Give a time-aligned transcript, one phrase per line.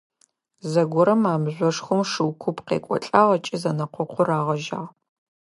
[0.71, 4.87] Зэгорэм а мыжъошхом шыу куп къекӏолӏагъ ыкӏи зэнэкъокъур рагъэжьагъ.